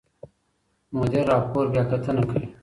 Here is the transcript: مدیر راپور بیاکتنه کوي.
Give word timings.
مدیر 0.97 1.25
راپور 1.31 1.65
بیاکتنه 1.73 2.23
کوي. 2.29 2.45